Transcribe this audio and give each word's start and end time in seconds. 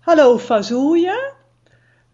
Hallo 0.00 0.38
Fazoelje. 0.38 1.32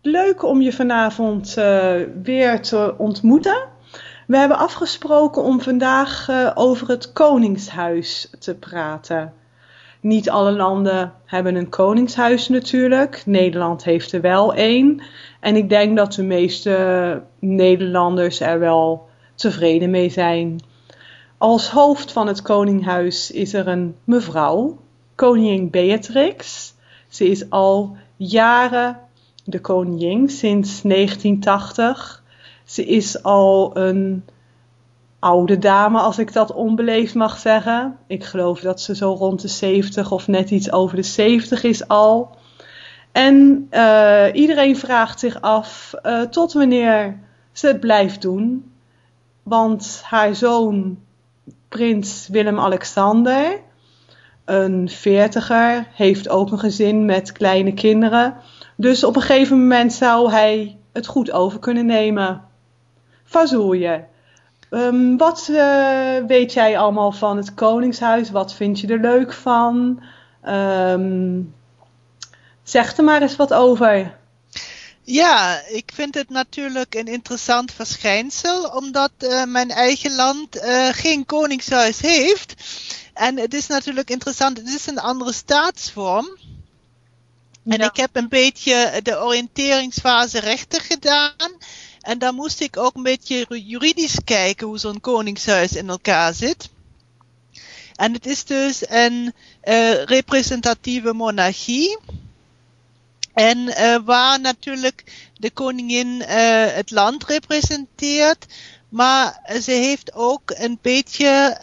Leuk 0.02 0.42
om 0.42 0.60
je 0.60 0.72
vanavond 0.72 1.54
uh, 1.58 1.94
weer 2.22 2.62
te 2.62 2.94
ontmoeten. 2.98 3.68
We 4.26 4.36
hebben 4.36 4.58
afgesproken 4.58 5.42
om 5.42 5.60
vandaag 5.60 6.28
uh, 6.28 6.50
over 6.54 6.88
het 6.88 7.12
Koningshuis 7.12 8.34
te 8.38 8.54
praten. 8.54 9.32
Niet 10.00 10.30
alle 10.30 10.50
landen 10.50 11.12
hebben 11.24 11.54
een 11.54 11.68
koningshuis 11.68 12.48
natuurlijk. 12.48 13.22
Nederland 13.26 13.84
heeft 13.84 14.12
er 14.12 14.20
wel 14.20 14.54
één. 14.54 15.02
En 15.40 15.56
ik 15.56 15.68
denk 15.68 15.96
dat 15.96 16.12
de 16.12 16.22
meeste 16.22 17.22
Nederlanders 17.38 18.40
er 18.40 18.58
wel 18.58 19.08
tevreden 19.34 19.90
mee 19.90 20.10
zijn. 20.10 20.60
Als 21.38 21.70
hoofd 21.70 22.12
van 22.12 22.26
het 22.26 22.42
Koninghuis 22.42 23.30
is 23.30 23.52
er 23.54 23.68
een 23.68 23.96
mevrouw, 24.04 24.78
koningin 25.14 25.70
Beatrix. 25.70 26.74
Ze 27.16 27.28
is 27.30 27.50
al 27.50 27.96
jaren 28.16 28.98
de 29.44 29.60
koningin, 29.60 30.28
sinds 30.28 30.82
1980. 30.82 32.22
Ze 32.64 32.84
is 32.84 33.22
al 33.22 33.76
een 33.76 34.24
oude 35.18 35.58
dame, 35.58 35.98
als 35.98 36.18
ik 36.18 36.32
dat 36.32 36.52
onbeleefd 36.52 37.14
mag 37.14 37.38
zeggen. 37.38 37.96
Ik 38.06 38.24
geloof 38.24 38.60
dat 38.60 38.80
ze 38.80 38.96
zo 38.96 39.12
rond 39.12 39.40
de 39.40 39.48
70 39.48 40.12
of 40.12 40.28
net 40.28 40.50
iets 40.50 40.72
over 40.72 40.96
de 40.96 41.02
70 41.02 41.62
is 41.62 41.88
al. 41.88 42.36
En 43.12 43.68
uh, 43.70 44.26
iedereen 44.32 44.76
vraagt 44.76 45.20
zich 45.20 45.40
af 45.40 45.94
uh, 46.02 46.22
tot 46.22 46.52
wanneer 46.52 47.18
ze 47.52 47.66
het 47.66 47.80
blijft 47.80 48.22
doen. 48.22 48.72
Want 49.42 50.00
haar 50.04 50.34
zoon, 50.34 50.98
prins 51.68 52.28
Willem-Alexander, 52.28 53.60
een 54.46 54.88
veertiger, 54.88 55.86
heeft 55.94 56.28
ook 56.28 56.50
een 56.50 56.58
gezin 56.58 57.04
met 57.04 57.32
kleine 57.32 57.74
kinderen. 57.74 58.34
Dus 58.76 59.04
op 59.04 59.16
een 59.16 59.22
gegeven 59.22 59.60
moment 59.60 59.92
zou 59.92 60.30
hij 60.30 60.78
het 60.92 61.06
goed 61.06 61.32
over 61.32 61.58
kunnen 61.58 61.86
nemen. 61.86 62.42
Fazoelje, 63.24 64.04
um, 64.70 65.16
wat 65.16 65.48
uh, 65.50 66.16
weet 66.26 66.52
jij 66.52 66.78
allemaal 66.78 67.12
van 67.12 67.36
het 67.36 67.54
Koningshuis? 67.54 68.30
Wat 68.30 68.54
vind 68.54 68.80
je 68.80 68.86
er 68.86 69.00
leuk 69.00 69.32
van? 69.32 70.02
Um, 70.48 71.54
zeg 72.62 72.96
er 72.96 73.04
maar 73.04 73.22
eens 73.22 73.36
wat 73.36 73.54
over. 73.54 74.16
Ja, 75.08 75.62
ik 75.66 75.90
vind 75.94 76.14
het 76.14 76.30
natuurlijk 76.30 76.94
een 76.94 77.06
interessant 77.06 77.72
verschijnsel, 77.72 78.64
omdat 78.68 79.10
uh, 79.18 79.44
mijn 79.44 79.70
eigen 79.70 80.14
land 80.14 80.56
uh, 80.56 80.88
geen 80.88 81.26
koningshuis 81.26 82.00
heeft. 82.00 82.54
En 83.14 83.38
het 83.38 83.54
is 83.54 83.66
natuurlijk 83.66 84.10
interessant, 84.10 84.58
het 84.58 84.68
is 84.68 84.86
een 84.86 84.98
andere 84.98 85.32
staatsvorm. 85.32 86.38
En 87.64 87.80
ik 87.80 87.96
heb 87.96 88.16
een 88.16 88.28
beetje 88.28 89.00
de 89.02 89.20
oriënteringsfase 89.20 90.40
rechter 90.40 90.80
gedaan. 90.80 91.52
En 92.00 92.18
dan 92.18 92.34
moest 92.34 92.60
ik 92.60 92.76
ook 92.76 92.94
een 92.94 93.02
beetje 93.02 93.46
juridisch 93.48 94.18
kijken 94.24 94.66
hoe 94.66 94.78
zo'n 94.78 95.00
koningshuis 95.00 95.72
in 95.72 95.88
elkaar 95.88 96.34
zit. 96.34 96.68
En 97.94 98.12
het 98.12 98.26
is 98.26 98.44
dus 98.44 98.88
een 98.88 99.34
uh, 99.64 100.02
representatieve 100.02 101.12
monarchie. 101.12 101.98
En 103.36 103.58
uh, 103.58 103.96
waar 104.04 104.40
natuurlijk 104.40 105.28
de 105.34 105.50
koningin 105.50 106.06
uh, 106.06 106.26
het 106.66 106.90
land 106.90 107.24
representeert. 107.24 108.46
Maar 108.88 109.40
ze 109.62 109.70
heeft 109.70 110.14
ook 110.14 110.42
een 110.54 110.78
beetje 110.82 111.58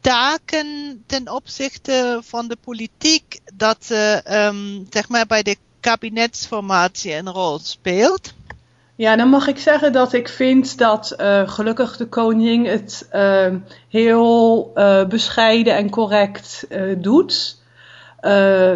taken 0.00 1.02
ten 1.06 1.32
opzichte 1.32 2.20
van 2.24 2.48
de 2.48 2.56
politiek 2.64 3.40
dat 3.54 3.76
ze 3.84 4.22
um, 4.30 4.86
zeg 4.90 5.08
maar 5.08 5.26
bij 5.26 5.42
de 5.42 5.56
kabinetsformatie 5.80 7.14
een 7.14 7.30
rol 7.30 7.58
speelt. 7.58 8.34
Ja, 8.94 9.16
dan 9.16 9.28
mag 9.28 9.46
ik 9.46 9.58
zeggen 9.58 9.92
dat 9.92 10.12
ik 10.12 10.28
vind 10.28 10.78
dat 10.78 11.14
gelukkig 11.46 11.96
de 11.96 12.08
koningin 12.08 12.66
het 12.66 13.08
uh, 13.12 13.54
heel 13.88 14.72
bescheiden 15.08 15.76
en 15.76 15.90
correct 15.90 16.66
doet. 16.98 17.64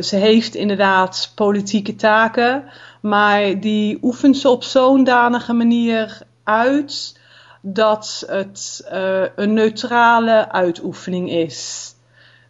Ze 0.01 0.17
heeft 0.17 0.55
inderdaad 0.55 1.33
politieke 1.35 1.95
taken, 1.95 2.65
maar 3.01 3.61
die 3.61 3.99
oefent 4.03 4.37
ze 4.37 4.49
op 4.49 4.65
zo'n 4.65 5.05
danige 5.05 5.53
manier 5.53 6.19
uit 6.45 7.19
dat 7.61 8.25
het 8.27 8.89
uh, 8.93 9.23
een 9.37 9.53
neutrale 9.53 10.53
uitoefening 10.53 11.31
is. 11.31 11.89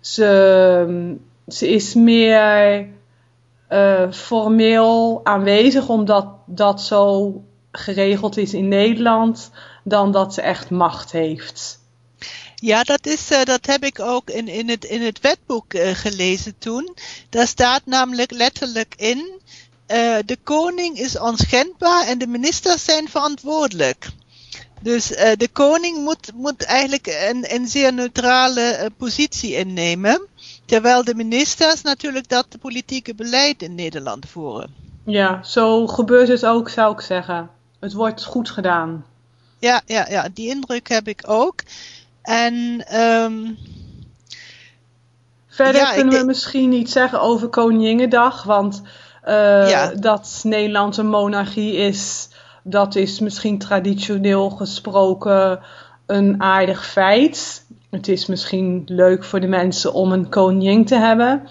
Ze, 0.00 1.16
ze 1.49 1.69
is 1.69 1.94
meer 1.94 2.87
uh, 3.71 4.11
formeel 4.11 5.21
aanwezig 5.25 5.88
omdat 5.88 6.27
dat 6.47 6.81
zo 6.81 7.34
geregeld 7.72 8.37
is 8.37 8.55
in 8.55 8.69
Nederland 8.69 9.50
dan 9.84 10.12
dat 10.12 10.34
ze 10.34 10.43
echt 10.43 10.71
macht 10.71 11.12
heeft. 11.12 11.79
Ja, 12.60 12.82
dat, 12.82 13.06
is, 13.06 13.31
uh, 13.31 13.44
dat 13.44 13.66
heb 13.66 13.84
ik 13.84 14.00
ook 14.00 14.31
in, 14.31 14.48
in, 14.48 14.69
het, 14.69 14.84
in 14.84 15.03
het 15.03 15.21
wetboek 15.21 15.75
uh, 15.75 15.91
gelezen 15.94 16.59
toen. 16.59 16.97
Daar 17.28 17.47
staat 17.47 17.82
namelijk 17.84 18.31
letterlijk 18.31 18.94
in: 18.97 19.19
uh, 19.19 20.16
de 20.26 20.38
koning 20.43 20.99
is 20.99 21.19
onschendbaar 21.19 22.06
en 22.06 22.19
de 22.19 22.26
ministers 22.26 22.84
zijn 22.84 23.09
verantwoordelijk. 23.09 24.09
Dus 24.82 25.06
de 25.37 25.49
koning 25.53 25.99
moet, 26.04 26.32
moet 26.34 26.62
eigenlijk 26.62 27.06
een, 27.31 27.54
een 27.54 27.69
zeer 27.69 27.93
neutrale 27.93 28.91
positie 28.97 29.54
innemen. 29.56 30.26
Terwijl 30.65 31.04
de 31.04 31.15
ministers 31.15 31.82
natuurlijk 31.82 32.28
dat 32.28 32.47
politieke 32.60 33.15
beleid 33.15 33.62
in 33.62 33.75
Nederland 33.75 34.26
voeren. 34.28 34.75
Ja, 35.04 35.43
zo 35.43 35.87
gebeurt 35.87 36.28
het 36.28 36.47
ook, 36.47 36.69
zou 36.69 36.93
ik 36.93 37.00
zeggen. 37.00 37.50
Het 37.81 37.93
wordt 37.93 38.25
goed 38.25 38.50
gedaan. 38.50 39.04
Ja, 39.59 39.82
ja, 39.87 40.06
ja 40.10 40.28
die 40.34 40.49
indruk 40.49 40.88
heb 40.88 41.09
ik 41.09 41.22
ook. 41.26 41.62
En 42.22 42.84
um, 43.00 43.58
verder 45.48 45.81
ja, 45.81 45.92
kunnen 45.92 46.19
we 46.19 46.25
misschien 46.25 46.72
iets 46.72 46.92
zeggen 46.92 47.20
over 47.20 47.48
Koninginnedag. 47.48 48.42
Want 48.42 48.82
uh, 49.28 49.70
ja. 49.70 49.94
dat 49.94 50.41
Nederland 50.44 50.97
een 50.97 51.08
monarchie 51.08 51.76
is 51.76 52.28
dat 52.62 52.94
is 52.94 53.20
misschien 53.20 53.58
traditioneel 53.58 54.50
gesproken 54.50 55.60
een 56.06 56.42
aardig 56.42 56.86
feit. 56.86 57.66
Het 57.91 58.08
is 58.08 58.26
misschien 58.26 58.82
leuk 58.87 59.25
voor 59.25 59.41
de 59.41 59.47
mensen 59.47 59.92
om 59.92 60.12
een 60.12 60.28
koningin 60.28 60.84
te 60.84 60.97
hebben. 60.97 61.48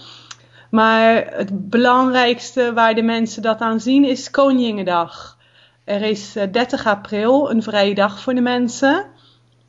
Maar 0.70 1.26
het 1.30 1.70
belangrijkste 1.70 2.74
waar 2.74 2.96
de 2.96 3.02
mensen 3.02 3.42
dat 3.42 3.60
aan 3.60 3.80
zien 3.80 4.06
is 4.06 4.30
Koninginnedag. 4.30 5.38
Er 5.84 6.02
is 6.02 6.32
30 6.52 6.80
eh, 6.80 6.92
april 6.92 7.52
een 7.52 7.64
vrije 7.64 7.96
dag 7.96 8.20
voor 8.20 8.34
de 8.34 8.42
mensen. 8.42 9.06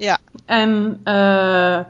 Ja. 0.00 0.18
En 0.46 1.00
uh, 1.04 1.80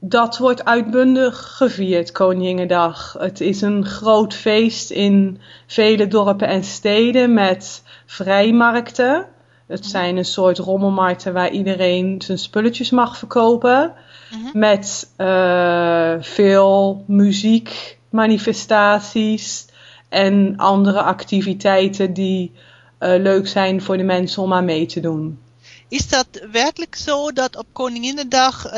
dat 0.00 0.38
wordt 0.38 0.64
uitbundig 0.64 1.56
gevierd, 1.56 2.12
Koninginnedag. 2.12 3.16
Het 3.18 3.40
is 3.40 3.60
een 3.60 3.84
groot 3.84 4.34
feest 4.34 4.90
in 4.90 5.40
vele 5.66 6.08
dorpen 6.08 6.48
en 6.48 6.64
steden 6.64 7.34
met 7.34 7.82
vrijmarkten. 8.06 9.26
Het 9.66 9.86
zijn 9.86 10.16
een 10.16 10.24
soort 10.24 10.58
rommelmarkten 10.58 11.32
waar 11.32 11.50
iedereen 11.50 12.22
zijn 12.22 12.38
spulletjes 12.38 12.90
mag 12.90 13.16
verkopen. 13.16 13.92
Mhm. 14.30 14.58
Met 14.58 15.10
uh, 15.16 16.14
veel 16.20 17.04
muziek, 17.06 17.98
manifestaties 18.10 19.66
en 20.08 20.54
andere 20.56 21.02
activiteiten 21.02 22.12
die 22.12 22.52
uh, 23.00 23.08
leuk 23.16 23.48
zijn 23.48 23.82
voor 23.82 23.96
de 23.96 24.02
mensen 24.02 24.42
om 24.42 24.52
aan 24.52 24.64
mee 24.64 24.86
te 24.86 25.00
doen. 25.00 25.38
Is 25.88 26.08
dat 26.08 26.26
werkelijk 26.52 26.94
zo 26.94 27.32
dat 27.32 27.56
op 27.56 27.66
Koninginnedag 27.72 28.66
uh, 28.66 28.72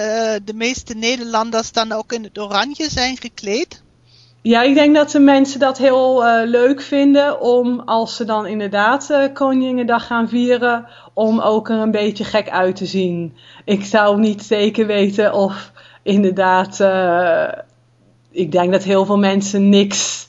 de 0.45 0.55
meeste 0.55 0.95
Nederlanders 0.95 1.73
dan 1.73 1.93
ook 1.93 2.13
in 2.13 2.25
het 2.25 2.39
oranje 2.39 2.91
zijn 2.91 3.17
gekleed? 3.17 3.83
Ja, 4.43 4.63
ik 4.63 4.75
denk 4.75 4.95
dat 4.95 5.11
de 5.11 5.19
mensen 5.19 5.61
dat 5.61 5.79
heel 5.79 6.27
uh, 6.27 6.49
leuk 6.49 6.83
vinden 6.83 7.41
om 7.41 7.81
als 7.81 8.17
ze 8.17 8.25
dan 8.25 8.47
inderdaad 8.47 9.09
uh, 9.11 9.25
Koninginnedag 9.33 10.07
gaan 10.07 10.29
vieren, 10.29 10.87
om 11.15 11.41
ook 11.41 11.69
er 11.69 11.79
een 11.79 11.91
beetje 11.91 12.25
gek 12.25 12.51
uit 12.51 12.77
te 12.77 12.87
zien. 12.87 13.37
Ik 13.65 13.85
zou 13.85 14.21
niet 14.21 14.43
zeker 14.43 14.87
weten 14.87 15.33
of 15.33 15.73
inderdaad, 16.03 16.81
ik 18.31 18.53
denk 18.53 18.73
dat 18.73 18.83
heel 18.83 19.05
veel 19.05 19.19
mensen 19.19 19.69
niks 19.69 20.29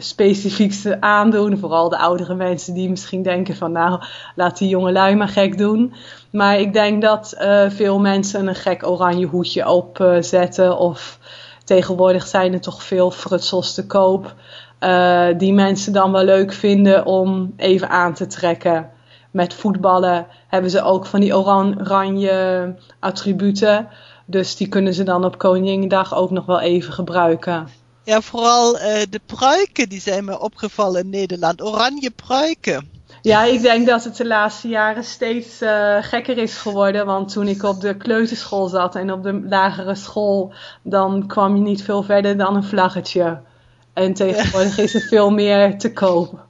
specifieks 0.00 0.86
aandoen. 1.00 1.58
Vooral 1.58 1.88
de 1.88 1.98
oudere 1.98 2.34
mensen 2.34 2.74
die 2.74 2.90
misschien 2.90 3.22
denken 3.22 3.56
van 3.56 3.72
nou, 3.72 4.02
laat 4.34 4.58
die 4.58 4.68
jonge 4.68 4.92
lui 4.92 5.14
maar 5.14 5.28
gek 5.28 5.58
doen. 5.58 5.94
Maar 6.30 6.58
ik 6.58 6.72
denk 6.72 7.02
dat 7.02 7.36
veel 7.68 7.98
mensen 7.98 8.46
een 8.46 8.54
gek 8.54 8.86
oranje 8.86 9.26
hoedje 9.26 9.68
opzetten 9.68 10.78
of 10.78 11.18
tegenwoordig 11.68 12.26
zijn 12.26 12.52
er 12.52 12.60
toch 12.60 12.82
veel 12.82 13.10
frutsels 13.10 13.74
te 13.74 13.86
koop. 13.86 14.34
Uh, 14.80 15.26
die 15.36 15.52
mensen 15.52 15.92
dan 15.92 16.12
wel 16.12 16.24
leuk 16.24 16.52
vinden 16.52 17.06
om 17.06 17.52
even 17.56 17.88
aan 17.88 18.14
te 18.14 18.26
trekken. 18.26 18.90
Met 19.30 19.54
voetballen 19.54 20.26
hebben 20.48 20.70
ze 20.70 20.82
ook 20.82 21.06
van 21.06 21.20
die 21.20 21.36
oranje 21.36 22.74
attributen. 22.98 23.88
Dus 24.26 24.56
die 24.56 24.68
kunnen 24.68 24.94
ze 24.94 25.02
dan 25.02 25.24
op 25.24 25.38
Koninginnedag 25.38 26.14
ook 26.14 26.30
nog 26.30 26.46
wel 26.46 26.60
even 26.60 26.92
gebruiken. 26.92 27.68
Ja, 28.08 28.20
vooral 28.20 28.74
uh, 28.74 28.82
de 29.10 29.20
pruiken 29.26 29.88
die 29.88 30.00
zijn 30.00 30.24
me 30.24 30.40
opgevallen 30.40 31.00
in 31.00 31.10
Nederland. 31.10 31.62
Oranje 31.62 32.10
pruiken. 32.10 32.90
Ja, 33.22 33.44
ik 33.44 33.62
denk 33.62 33.86
dat 33.86 34.04
het 34.04 34.16
de 34.16 34.26
laatste 34.26 34.68
jaren 34.68 35.04
steeds 35.04 35.62
uh, 35.62 35.96
gekker 36.00 36.38
is 36.38 36.54
geworden. 36.54 37.06
Want 37.06 37.32
toen 37.32 37.48
ik 37.48 37.62
op 37.62 37.80
de 37.80 37.96
kleuterschool 37.96 38.68
zat 38.68 38.94
en 38.94 39.12
op 39.12 39.22
de 39.22 39.40
lagere 39.48 39.94
school, 39.94 40.52
dan 40.82 41.26
kwam 41.26 41.54
je 41.54 41.62
niet 41.62 41.82
veel 41.82 42.02
verder 42.02 42.36
dan 42.36 42.56
een 42.56 42.64
vlaggetje. 42.64 43.40
En 43.92 44.14
tegenwoordig 44.14 44.78
is 44.86 44.94
er 44.94 45.00
veel 45.08 45.30
meer 45.30 45.78
te 45.78 45.92
koop. 45.92 46.46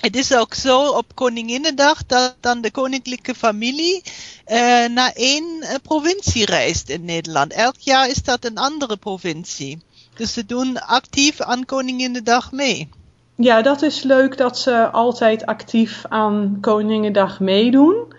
Het 0.00 0.16
is 0.16 0.34
ook 0.34 0.54
zo 0.54 0.88
op 0.88 1.14
Koninginnedag 1.14 2.06
dat 2.06 2.36
dan 2.40 2.60
de 2.60 2.70
koninklijke 2.70 3.34
familie 3.34 4.02
uh, 4.46 4.56
naar 4.86 5.12
één 5.14 5.44
uh, 5.60 5.74
provincie 5.82 6.44
reist 6.44 6.88
in 6.88 7.04
Nederland. 7.04 7.52
Elk 7.52 7.78
jaar 7.78 8.08
is 8.08 8.22
dat 8.22 8.44
een 8.44 8.58
andere 8.58 8.96
provincie. 8.96 9.82
Dus 10.16 10.32
ze 10.32 10.46
doen 10.46 10.78
actief 10.80 11.40
aan 11.40 11.64
Koninginnedag 11.64 12.52
mee. 12.52 12.88
Ja, 13.36 13.62
dat 13.62 13.82
is 13.82 14.02
leuk 14.02 14.36
dat 14.36 14.58
ze 14.58 14.90
altijd 14.90 15.46
actief 15.46 16.04
aan 16.08 16.58
Koninginnedag 16.60 17.40
meedoen. 17.40 18.12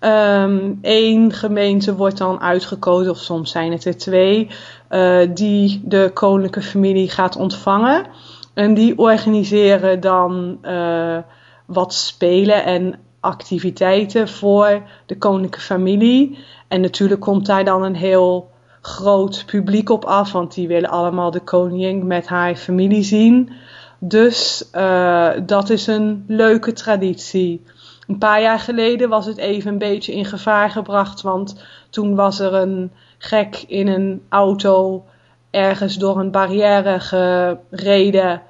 Eén 0.00 0.78
ehm, 0.82 1.30
gemeente 1.30 1.94
wordt 1.94 2.18
dan 2.18 2.40
uitgekozen, 2.40 3.10
of 3.10 3.18
soms 3.18 3.50
zijn 3.50 3.72
het 3.72 3.84
er 3.84 3.96
twee, 3.96 4.48
uh, 4.90 5.28
die 5.34 5.82
de 5.84 6.10
koninklijke 6.14 6.62
familie 6.62 7.10
gaat 7.10 7.36
ontvangen. 7.36 8.06
En 8.54 8.74
die 8.74 8.98
organiseren 8.98 10.00
dan 10.00 10.58
uh, 10.62 11.18
wat 11.66 11.94
spelen 11.94 12.64
en 12.64 12.98
activiteiten 13.20 14.28
voor 14.28 14.82
de 15.06 15.18
koninklijke 15.18 15.60
familie. 15.60 16.38
En 16.68 16.80
natuurlijk 16.80 17.20
komt 17.20 17.46
daar 17.46 17.64
dan 17.64 17.82
een 17.82 17.96
heel 17.96 18.50
groot 18.80 19.42
publiek 19.46 19.90
op 19.90 20.04
af, 20.04 20.32
want 20.32 20.54
die 20.54 20.68
willen 20.68 20.90
allemaal 20.90 21.30
de 21.30 21.40
koningin 21.40 22.06
met 22.06 22.26
haar 22.26 22.54
familie 22.54 23.02
zien. 23.02 23.52
Dus 23.98 24.68
uh, 24.74 25.30
dat 25.46 25.70
is 25.70 25.86
een 25.86 26.24
leuke 26.26 26.72
traditie. 26.72 27.64
Een 28.06 28.18
paar 28.18 28.40
jaar 28.40 28.58
geleden 28.58 29.08
was 29.08 29.26
het 29.26 29.36
even 29.36 29.72
een 29.72 29.78
beetje 29.78 30.12
in 30.12 30.24
gevaar 30.24 30.70
gebracht, 30.70 31.20
want 31.20 31.64
toen 31.90 32.14
was 32.14 32.40
er 32.40 32.54
een 32.54 32.92
gek 33.18 33.64
in 33.66 33.88
een 33.88 34.22
auto 34.28 35.04
ergens 35.50 35.96
door 35.96 36.18
een 36.18 36.30
barrière 36.30 37.00
gereden 37.00 38.42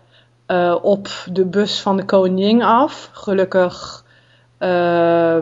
uh, 0.47 0.77
op 0.83 1.09
de 1.33 1.45
bus 1.45 1.81
van 1.81 1.97
de 1.97 2.05
koningin 2.05 2.63
af. 2.63 3.11
Gelukkig 3.13 4.05
uh, 4.59 5.37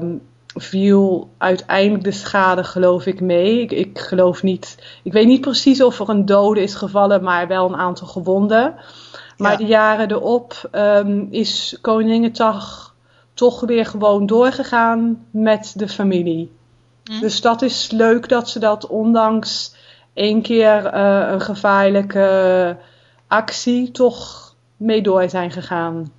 viel 0.60 1.31
uiteindelijk 1.38 2.05
de 2.05 2.12
schade, 2.12 2.64
geloof 2.64 3.06
ik, 3.06 3.20
mee. 3.20 3.60
Ik, 3.60 3.72
ik, 3.72 3.99
geloof 3.99 4.43
niet. 4.43 4.78
Ik 5.02 5.12
weet 5.12 5.26
niet 5.26 5.40
precies 5.40 5.82
of 5.82 6.00
er 6.00 6.08
een 6.08 6.25
dode 6.25 6.62
is 6.62 6.75
gevallen, 6.75 7.22
maar 7.22 7.49
wel 7.49 7.69
een 7.69 7.76
aantal 7.76 8.06
gewonden. 8.06 8.75
Maar 9.37 9.56
de 9.56 9.66
jaren 9.66 10.10
erop 10.10 10.69
um, 10.72 11.28
is 11.31 11.78
Koninginnedag 11.81 12.94
toch 13.34 13.60
weer 13.60 13.87
gewoon 13.87 14.26
doorgegaan 14.26 15.26
met 15.31 15.72
de 15.76 15.88
familie. 15.88 16.52
Hm. 17.04 17.20
Dus 17.20 17.40
dat 17.40 17.62
is 17.62 17.90
leuk 17.90 18.28
dat 18.28 18.49
ze 18.49 18.58
dat 18.58 18.87
ondanks 18.87 19.75
één 20.14 20.43
keer 20.43 20.94
uh, 20.94 21.28
een 21.31 21.40
gevaarlijke 21.40 22.76
actie 23.26 23.90
toch 23.90 24.54
mee 24.76 25.02
door 25.02 25.28
zijn 25.28 25.50
gegaan. 25.50 26.12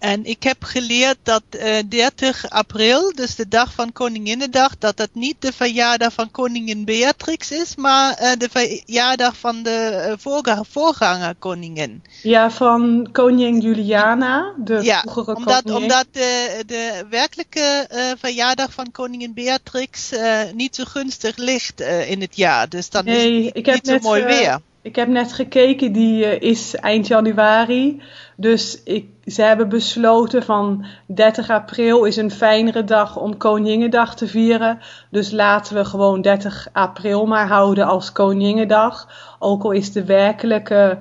En 0.00 0.24
ik 0.24 0.42
heb 0.42 0.64
geleerd 0.64 1.16
dat 1.22 1.42
uh, 1.50 1.78
eh, 1.78 1.84
30 1.88 2.50
april, 2.50 3.12
dus 3.14 3.34
de 3.34 3.48
dag 3.48 3.72
van 3.72 3.92
Koninginnedag, 3.92 4.78
dat 4.78 4.96
dat 4.96 5.08
niet 5.12 5.36
de 5.38 5.52
verjaardag 5.52 6.12
van 6.12 6.30
koningin 6.30 6.84
Beatrix 6.84 7.50
is, 7.50 7.76
maar 7.76 8.22
uh, 8.22 8.30
de 8.38 8.48
verjaardag 8.50 9.36
van 9.36 9.62
de 9.62 10.06
uh, 10.08 10.14
voorganger, 10.18 10.66
voorganger 10.70 11.34
koningin. 11.38 12.02
Ja, 12.22 12.50
van 12.50 13.08
koningin 13.12 13.60
Juliana, 13.60 14.54
de 14.56 14.82
ja, 14.82 15.00
vroegere 15.00 15.36
omdat, 15.36 15.62
koningin. 15.62 15.82
omdat 15.82 16.06
de, 16.10 16.62
de 16.66 17.04
werkelijke 17.10 17.88
verjaardag 18.18 18.72
van 18.72 18.90
koningin 18.92 19.34
Beatrix 19.34 20.10
niet 20.54 20.74
zo 20.74 20.84
gunstig 20.84 21.36
ligt 21.36 21.80
in 21.80 22.20
het 22.20 22.36
jaar. 22.36 22.68
Dus 22.68 22.90
dan 22.90 23.04
nee, 23.04 23.38
is 23.38 23.44
het 23.44 23.54
niet, 23.54 23.66
niet 23.66 23.86
zo 23.86 23.98
mooi 23.98 24.24
weer. 24.24 24.60
Ik 24.82 24.96
heb 24.96 25.08
net 25.08 25.32
gekeken, 25.32 25.92
die 25.92 26.24
uh, 26.24 26.40
is 26.50 26.76
eind 26.76 27.06
januari. 27.06 28.02
Dus 28.36 28.82
ik, 28.82 29.08
ze 29.24 29.42
hebben 29.42 29.68
besloten 29.68 30.42
van 30.42 30.84
30 31.06 31.50
april 31.50 32.04
is 32.04 32.16
een 32.16 32.30
fijnere 32.30 32.84
dag 32.84 33.16
om 33.16 33.36
Koningendag 33.36 34.16
te 34.16 34.26
vieren. 34.26 34.78
Dus 35.10 35.30
laten 35.30 35.74
we 35.74 35.84
gewoon 35.84 36.20
30 36.20 36.68
april 36.72 37.26
maar 37.26 37.48
houden 37.48 37.86
als 37.86 38.12
Koningendag. 38.12 39.08
Ook 39.38 39.62
al 39.62 39.70
is 39.70 39.92
de 39.92 40.04
werkelijke 40.04 40.98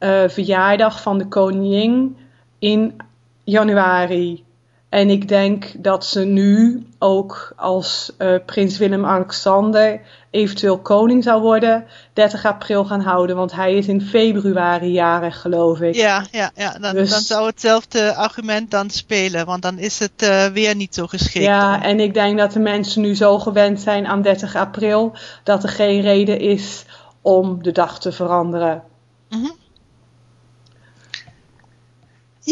uh, 0.00 0.28
verjaardag 0.28 1.02
van 1.02 1.18
de 1.18 1.28
koningin 1.28 2.16
in 2.58 2.96
januari. 3.44 4.44
En 4.88 5.10
ik 5.10 5.28
denk 5.28 5.72
dat 5.76 6.06
ze 6.06 6.20
nu 6.20 6.86
ook 6.98 7.52
als 7.56 8.12
uh, 8.18 8.34
prins 8.46 8.78
Willem-Alexander 8.78 10.00
eventueel 10.30 10.78
koning 10.78 11.24
zou 11.24 11.42
worden, 11.42 11.86
30 12.12 12.44
april 12.44 12.84
gaan 12.84 13.00
houden. 13.00 13.36
Want 13.36 13.52
hij 13.52 13.74
is 13.74 13.88
in 13.88 14.02
februari 14.02 14.90
jarig, 14.90 15.40
geloof 15.40 15.80
ik. 15.80 15.94
Ja, 15.94 16.26
ja, 16.30 16.50
ja. 16.54 16.78
Dan, 16.78 16.94
dus, 16.94 17.10
dan 17.10 17.20
zou 17.20 17.46
hetzelfde 17.46 18.14
argument 18.14 18.70
dan 18.70 18.90
spelen. 18.90 19.46
Want 19.46 19.62
dan 19.62 19.78
is 19.78 19.98
het 19.98 20.22
uh, 20.22 20.46
weer 20.46 20.74
niet 20.74 20.94
zo 20.94 21.06
geschikt. 21.06 21.44
Ja, 21.44 21.82
en 21.82 22.00
ik 22.00 22.14
denk 22.14 22.38
dat 22.38 22.52
de 22.52 22.60
mensen 22.60 23.02
nu 23.02 23.14
zo 23.14 23.38
gewend 23.38 23.80
zijn 23.80 24.06
aan 24.06 24.22
30 24.22 24.56
april, 24.56 25.16
dat 25.42 25.62
er 25.62 25.68
geen 25.68 26.00
reden 26.00 26.40
is 26.40 26.84
om 27.22 27.62
de 27.62 27.72
dag 27.72 28.00
te 28.00 28.12
veranderen. 28.12 28.82
Mm 29.28 29.42
-hmm. 29.42 29.56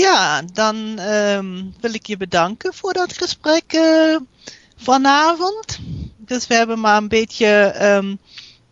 Ja, 0.07 0.43
dan 0.53 0.99
um, 1.01 1.75
wil 1.81 1.95
ik 1.95 2.07
je 2.07 2.17
bedanken 2.17 2.75
voor 2.75 2.93
dat 2.93 3.13
gesprek 3.13 3.73
uh, 3.73 4.17
vanavond. 4.77 5.79
Dus 6.17 6.47
we 6.47 6.55
hebben 6.55 6.81
maar 6.81 6.97
een 6.97 7.09
beetje 7.09 7.75
um, 7.83 8.19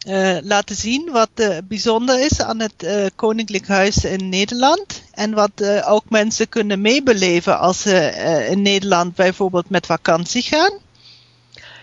uh, 0.08 0.36
laten 0.42 0.76
zien 0.76 1.10
wat 1.12 1.30
uh, 1.34 1.56
bijzonder 1.64 2.20
is 2.20 2.42
aan 2.42 2.60
het 2.60 3.10
Koninklijk 3.14 3.68
Huis 3.68 4.04
in 4.04 4.28
Nederland. 4.28 5.02
En 5.12 5.34
wat 5.34 5.82
ook 5.86 6.04
mensen 6.08 6.48
kunnen 6.48 6.80
meebeleven 6.80 7.58
als 7.58 7.82
ze 7.82 8.46
in 8.50 8.62
Nederland 8.62 9.14
bijvoorbeeld 9.14 9.70
met 9.70 9.86
vakantie 9.86 10.42
gaan. 10.42 10.72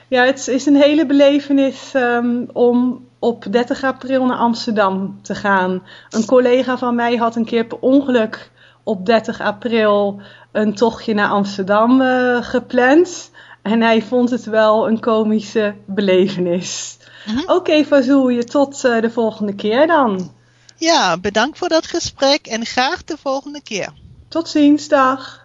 Ja, 0.08 0.26
het 0.26 0.48
is 0.48 0.66
een 0.66 0.82
hele 0.82 1.06
belevenis 1.06 1.92
um, 1.94 2.50
om 2.54 3.06
op 3.20 3.46
30 3.50 3.84
april 3.84 4.26
naar 4.26 4.38
Amsterdam 4.38 5.20
te 5.22 5.36
gaan. 5.36 5.84
Een 6.10 6.26
collega 6.26 6.78
van 6.78 6.96
mij 6.96 7.16
had 7.16 7.36
een 7.36 7.46
keer 7.46 7.66
per 7.66 7.78
ongeluk 7.80 8.52
op 8.84 9.06
30 9.06 9.42
april 9.42 10.22
een 10.52 10.76
tochtje 10.76 11.14
naar 11.14 11.30
Amsterdam 11.30 12.02
uh, 12.02 12.44
gepland. 12.44 13.32
En 13.62 13.82
hij 13.82 14.02
vond 14.02 14.30
het 14.30 14.46
wel 14.46 14.88
een 14.88 15.00
komische 15.00 15.76
belevenis. 15.86 16.98
Mm 17.26 17.34
-hmm. 17.34 17.44
Oké, 17.44 17.54
okay, 17.54 17.86
Fazoelje, 17.86 18.44
tot 18.44 18.84
uh, 18.86 19.02
de 19.02 19.10
volgende 19.10 19.56
keer 19.56 19.88
dan. 19.88 20.32
Ja, 20.76 21.18
bedankt 21.18 21.58
voor 21.58 21.70
dat 21.70 21.88
gesprek 21.88 22.48
en 22.48 22.66
graag 22.66 23.04
de 23.04 23.18
volgende 23.18 23.62
keer. 23.62 23.94
Tot 24.28 24.50
ziens, 24.50 24.88
dag. 24.88 25.41